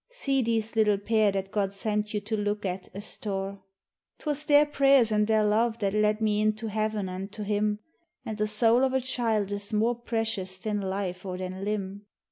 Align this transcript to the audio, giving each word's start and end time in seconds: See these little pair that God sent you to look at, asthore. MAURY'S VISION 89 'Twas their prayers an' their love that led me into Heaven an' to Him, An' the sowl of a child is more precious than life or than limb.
See 0.09 0.41
these 0.41 0.75
little 0.75 0.97
pair 0.97 1.31
that 1.31 1.51
God 1.51 1.71
sent 1.71 2.11
you 2.11 2.21
to 2.21 2.35
look 2.35 2.65
at, 2.65 2.91
asthore. 2.95 3.49
MAURY'S 3.49 3.53
VISION 3.53 3.61
89 3.61 3.61
'Twas 4.17 4.45
their 4.45 4.65
prayers 4.65 5.11
an' 5.11 5.25
their 5.25 5.43
love 5.45 5.77
that 5.77 5.93
led 5.93 6.21
me 6.21 6.41
into 6.41 6.69
Heaven 6.71 7.07
an' 7.07 7.27
to 7.27 7.43
Him, 7.43 7.77
An' 8.25 8.33
the 8.37 8.47
sowl 8.47 8.83
of 8.83 8.93
a 8.95 9.01
child 9.01 9.51
is 9.51 9.71
more 9.71 9.93
precious 9.93 10.57
than 10.57 10.81
life 10.81 11.23
or 11.23 11.37
than 11.37 11.63
limb. 11.63 12.07